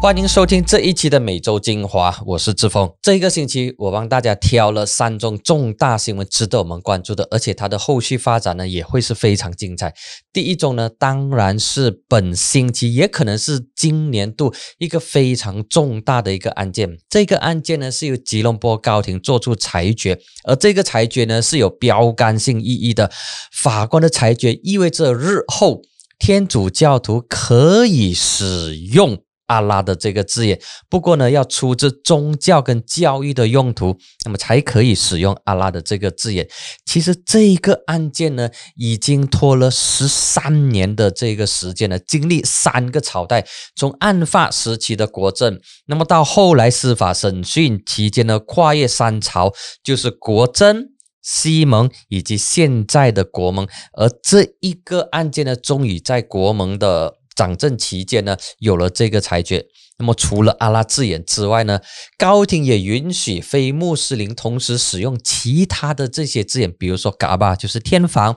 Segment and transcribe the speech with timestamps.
[0.00, 2.88] 欢迎收听这一期的每周精华，我是志峰。
[3.02, 9.92] 这一个星期，我帮大家挑了三宗重大新闻，值得我们关注的，而且它的后续发展呢，也会是非常精彩。
[10.32, 16.96] 第一宗呢，当然是本星期，也可能是今年度一个非常重大的一个案件。
[17.10, 23.10] 这个案件呢，是由吉隆坡高庭作出裁决，而这个裁决呢，是有标杆性意义的。
[23.52, 25.82] 法官的裁决意味着日后
[26.20, 29.18] 天主教徒可以使用。
[29.48, 36.48] 阿拉的这个字眼，不过呢，要出自宗教跟教育的用途，那么才可以使用阿拉的这个字眼。
[36.86, 49.52] 其实这个案件呢，已经拖了十三年的这个时间了，经历三个朝代，从案发时期的国政，那么到后来司法审讯期间呢，跨越三朝，
[49.82, 50.90] 就是国政、
[51.22, 57.17] 西蒙以及现在的国盟，而这一个案件呢，终于在国盟的。
[57.38, 59.64] 掌政期间呢，有了这个裁决。
[60.00, 61.80] 那么除了阿拉字眼之外呢，
[62.16, 68.36] 高庭也允许非穆斯林同时使用其他的这些字眼，比如说嘎巴就是天房，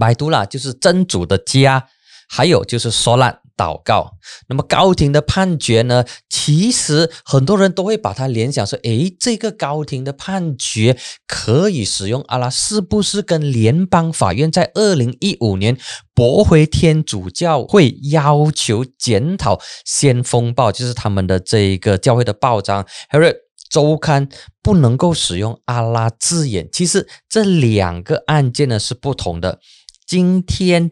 [0.00, 1.88] 百杜拉就是真主的家，
[2.26, 3.40] 还有就是说烂。
[3.58, 4.12] 祷告。
[4.48, 6.04] 那么高庭的判决呢？
[6.30, 10.96] 其实很多人都会把它联想说：，诶，这个高庭的判决
[11.26, 15.76] 可以使用阿拉，是不是跟联邦法院在二零一五年
[16.18, 23.32] 驳回天主教会要求检讨先锋报，就是他们的这一个教会的报章，还有
[23.70, 24.28] 周刊
[24.60, 26.68] 不能够使用阿拉字眼？
[26.72, 29.60] 其实这两个案件呢是不同的。
[30.04, 30.90] 今天。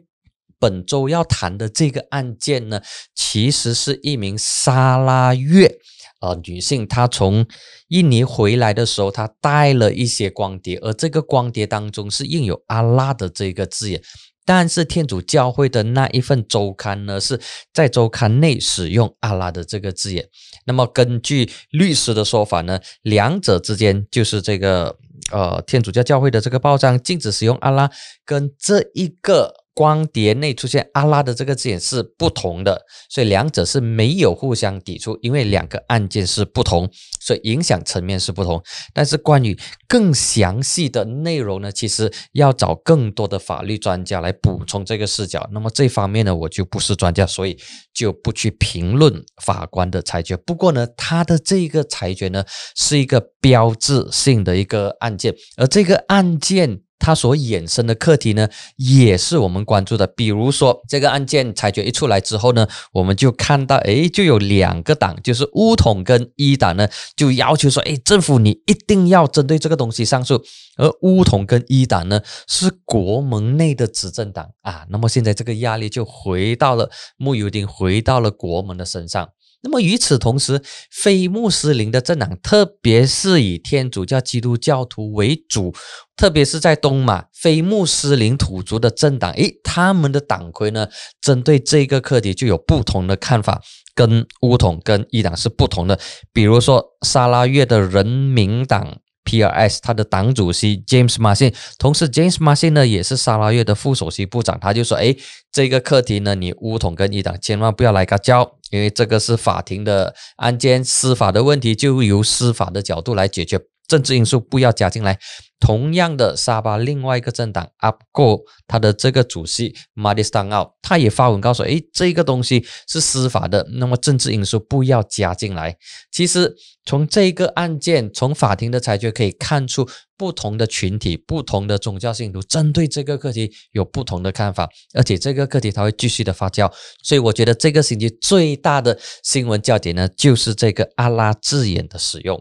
[0.58, 2.80] 本周要谈的这个案件呢，
[3.14, 5.76] 其实是一名沙拉月
[6.22, 7.46] 呃女性，她从
[7.88, 14.00] 印尼回来的时候，她带了一些光碟，而这个光碟当中是印有阿拉的这个字眼，
[14.46, 17.38] 但是天主教会的那一份周刊呢，是
[17.74, 20.26] 在周刊内使用阿拉的这个字眼。
[20.64, 24.96] 那么根据律师的说法呢，两者之间就是这个
[25.30, 27.90] 呃天主教教会的这个报章禁止使用阿拉，
[28.24, 29.66] 跟这一个。
[29.76, 36.90] 光碟内出现阿拉的这个字眼是不同的，所以两者是没有互相抵触，因为两个案件是不同，
[37.26, 38.62] 所以影响层面是不同。
[38.94, 45.48] 但是关于更详细的内容呢，其实要找更多的法律专家来补充这个视角。
[45.50, 47.58] 那么这方面呢，我就不是专家，所以
[47.92, 50.36] 就不去评论法官的裁决。
[50.36, 52.44] 不过呢，他的这个裁决呢，
[52.76, 56.82] 是一个标志性的一个案件，而这个案件。
[56.98, 60.06] 它所衍生的课题呢，也是我们关注的。
[60.06, 70.44] 比如说，这个案件裁决一出来之后呢，我们就看到，哎，就有两个党，就是乌统跟一党呢，就要求说，哎，政府你一定要针对这个东西上诉。
[70.76, 74.86] 而乌统跟一党呢，是国盟内的执政党啊。
[74.90, 79.30] 那么现在这个压力就回到了穆尤丁，回到了国盟的身上。
[79.62, 80.62] 那么与此同时，
[80.92, 85.74] 非穆斯林的政党，特别是以天主教基督教徒为主，
[86.14, 90.86] 特别是在东马非穆斯林土族的政党，诶，他们的党魁呢，
[91.20, 93.60] 针对这个课题就有不同的看法，
[93.96, 95.98] 跟乌统跟伊党是不同的。
[96.32, 98.98] 比如说，沙拉越的人民党。
[99.28, 99.80] P.R.S.
[99.82, 105.12] 他的党主席 James Marsin，同时 James Marsin 呢也是沙拉越的副首席部长，他就说：“哎，
[105.50, 115.18] 这个课题呢，你乌统跟一党千万不要来个交，因为这个是法庭的案件，司法的问题就由司法的角度来解决。”政治因素不要加进来。
[115.58, 125.76] 同样的，沙巴另外一个政党 UPGO，他的这个主席 Madistan 奥，他也发文告诉：诶，这个东西是司法的，那么政治因素不要加进来。
[126.12, 136.70] 其实从这个案件，从法庭的裁决可以看出，不同的群体、不同的宗教信徒针对这个课题有不同的看法，而且这个课题它会继续的发酵。
[137.02, 142.38] 所以我觉得这个星期最大的新闻焦点呢，就是这个阿拉字眼的使用。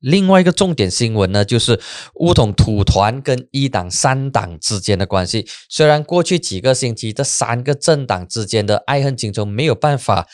[0.00, 1.80] 另外一个重点新闻呢，就是
[2.16, 5.46] 乌统土团跟一党三党之间的关系。
[5.68, 10.26] 虽然过去几个星期这三个政党之间的爱恨情仇没有办法，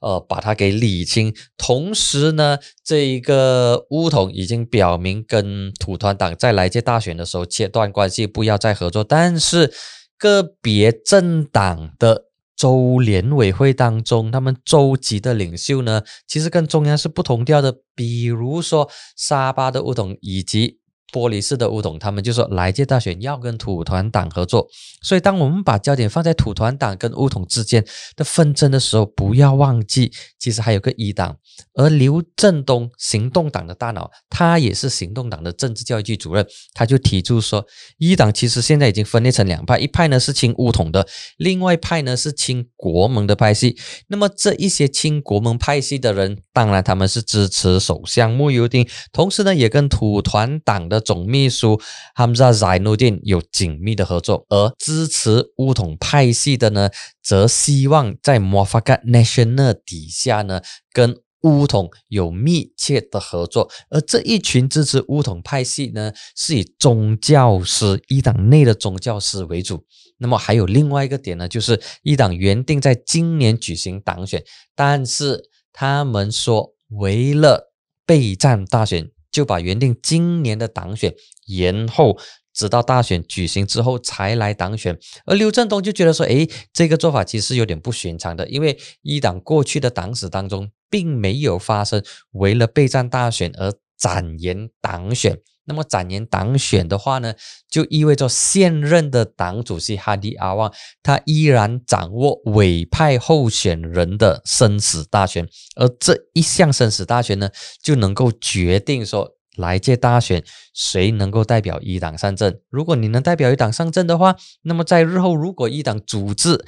[0.00, 1.34] 呃，把它给理清。
[1.56, 9.02] 同时呢，这一个乌统已经表明跟土团党在来届大选的时候切断关系，不要再合作。
[9.04, 9.72] 但是
[10.18, 12.24] 个别政党的。
[12.56, 17.74] 州联委会当中，他们州级的领袖呢，其实跟中央是不同调的。
[17.96, 20.78] 比如说沙巴的乌统以及
[21.14, 24.66] 玻璃式的乌统，他们就说来届大选要跟土团党合作。
[25.00, 27.84] 所以，当我们把焦点放在土团党跟乌统之间
[28.16, 31.36] 的纷争的时候，不要忘记，其实还有个一党。
[31.74, 37.64] 而刘振东，行动党的大脑，他也是行动党的政治教育局主任，他就提出说，
[37.98, 41.06] 一党其实现在已经分裂成两派，一派呢是亲乌统的，
[41.36, 43.76] 另外一派呢是亲国盟的派系。
[44.08, 51.80] 那么这一些亲国盟派系的人，当然他们是支持首相穆尤丁，同时呢也跟土团党的总秘书
[52.16, 56.88] Hamza Zainuddin 有紧密的合作，而支持乌统派系的呢，
[57.22, 60.62] 则希望在 Muafakat National 底下呢
[60.92, 61.16] 跟。
[61.44, 69.84] 乌统有密切的合作，而这一群支持乌统派系呢，是以宗教师一党内的宗教师为主。
[70.16, 74.42] 那么还有另外一个点呢，就是一党原定在今年举行党选，
[74.74, 77.74] 但是他们说为了
[78.06, 81.12] 备战大选，就把原定今年的党选
[81.46, 82.16] 延后。
[82.56, 84.96] 直到大选举行之后才来当选，
[85.26, 92.00] 而刘振东就觉得说，诶，这个做法其实有点不寻常的，因为一党过去的党史当中并没有发生
[92.30, 95.36] 为了备战大选而展延党选。
[95.66, 97.34] 那么展延党选的话呢，
[97.68, 100.72] 就意味着现任的党主席哈迪阿旺
[101.02, 107.50] 他依然掌握委派候选人的生死大权，而这一项生死大权呢，
[107.82, 109.32] 就能够决定说。
[109.56, 110.42] 来届大选，
[110.74, 112.58] 谁能够代表一党上阵？
[112.70, 116.64] 如果你能代表一党上阵的话，那么在日后如果一党组织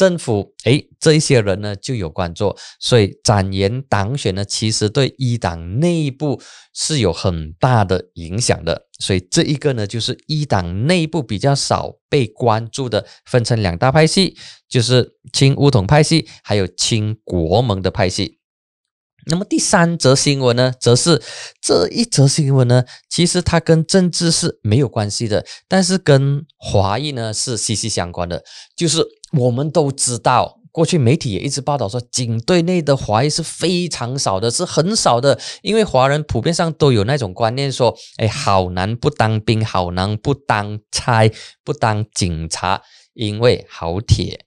[0.00, 2.56] 政府，诶，这一些人呢就有关注。
[2.78, 6.40] 所以展延党选呢，其实对一党内部
[6.72, 8.86] 是有很大的影响的。
[8.98, 18.39] 所以这一个呢，就是一党内部比较少被关注的，分成两大派系，就是亲乌统派系，还有亲国盟的派系。
[19.30, 21.22] 那么第三则新闻呢，则是
[21.62, 28.42] 这一则新闻呢，其实它跟政治是没有关系的，但是跟华裔呢是息息相关的。
[28.76, 41.30] 就是我们都知道，过去媒体也一直报道说，警队内的华裔是非常少的，是很少的，因为华人普遍上都有那种观念，说，哎，好男不当兵，好男不当差，
[41.64, 42.82] 不当警察，
[43.14, 44.44] 因为好铁。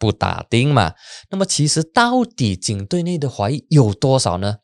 [0.00, 0.94] 不打钉嘛？
[1.30, 4.56] 那么其实到底警队内的华裔有多少呢？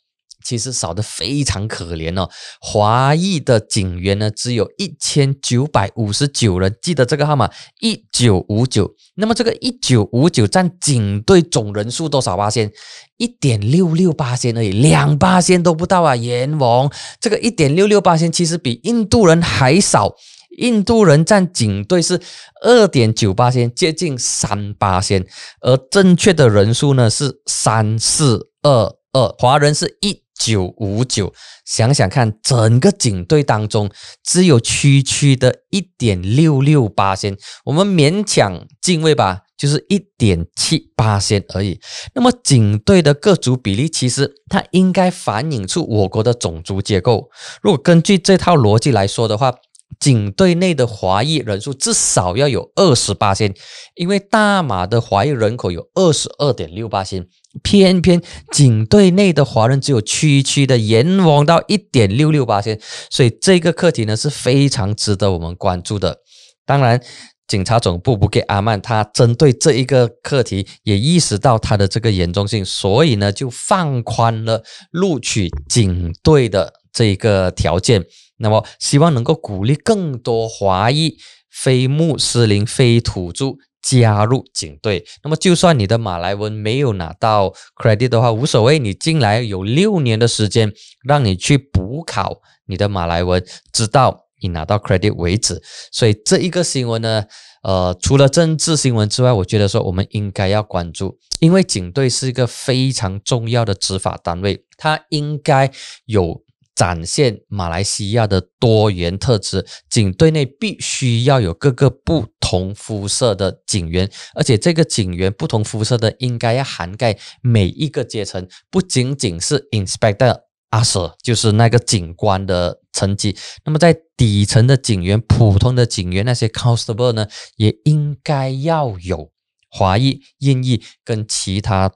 [0.44, 2.30] 其实少得非常可怜哦。
[2.60, 7.50] 华裔的警员呢，只有一千九百五十九人，记得这个号码
[7.80, 8.94] 一九五九。
[9.16, 12.70] 那么这个一九五九占警队总人数多少八仙？
[13.16, 16.14] 一点六六八仙而已，两八仙都不到啊！
[16.14, 20.14] 阎王，这个一点六六八仙其实比印度人还少。
[20.56, 22.20] 印度人占警队是
[22.62, 25.24] 二点九八千，接近三八千，
[25.60, 31.32] 而正确的人数呢是三四二二，华人是一九五九。
[31.64, 33.90] 想想看，整个警队当中
[34.22, 41.80] 只有区区的一点六六八千，我们勉强进位吧，就是一点七八千而已。
[42.14, 47.30] 那么警队的各族比例，其实它应该反映出我国的种族结构。
[47.60, 49.52] 如果根据这套逻辑来说的话，
[49.98, 53.54] 警队内的华裔人数至少要有二十八千，
[53.94, 57.26] 因为大马的华裔人口有二十二点六八千，
[57.62, 58.20] 偏偏
[58.52, 62.78] 警队内的华人只有区区的阎王到一点六六八千，
[63.10, 66.18] 所以这个课题呢是非常值得我们关注的。
[66.66, 67.00] 当然，
[67.46, 78.04] 警察总部不给阿曼，他针对这一个课题也意识到它的这个严重性，所以呢就放宽了录取警队的这一个条件。
[78.38, 81.16] 那么，希望能够鼓励更多华裔、
[81.50, 85.06] 非穆斯林、非土著加入警队。
[85.22, 90.72] 那么，就算你的马来文没有拿到 credit 的话，无所谓，你进来有六年的时间，
[91.02, 95.62] 让你去补考你的马来文，直到你拿到 credit 为止。
[95.90, 97.24] 所以，这一个新闻呢，
[97.62, 105.72] 呃，除了政治新闻之外，我觉得说我们应该要关注，因为警队是一个非常重要的执法单位，它应该
[106.04, 106.45] 有。
[106.76, 123.34] 展现马来西亚的多元特质，警队内必须要有各个不同肤色的警员，而且这个警员不同肤色的应该要涵盖每一个阶层，不仅仅是 Inspector 阿 Sir，就是那个警官的层级。
[123.64, 129.30] 那么在底层的警员、普通的警员那些 Constable 呢，也应该要有
[129.70, 131.90] 华裔、印裔跟其他。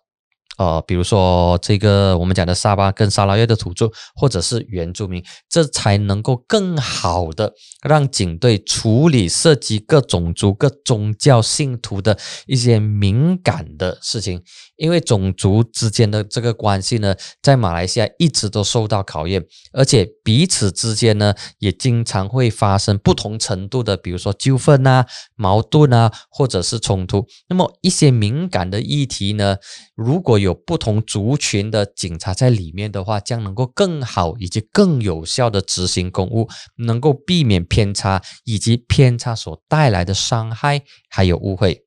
[0.61, 7.51] 呃，比如说这个我们讲的沙巴跟沙拉越的土著，或者是原住民，这才能够更好的
[7.81, 14.43] 让警队处理涉及各种族、各宗教信徒的一些敏感的事情。
[14.77, 27.27] 因为种族之间的这个关系呢，在马来西亚一直都受到考验，而且彼此之间呢，也经常会发生不同程度的，比如说纠纷啊、矛盾啊，或者是冲突。
[27.49, 29.57] 那么一些敏感的议题呢，
[29.95, 41.85] 如果有有不同族群的警察在里面的话，将能够更好以及更有效的执行公务，能够避免偏差以及偏差所带来的伤害还有误会。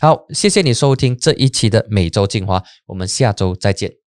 [0.00, 4.03] 好，谢谢你收听这一期的每周精华，我们下周再见。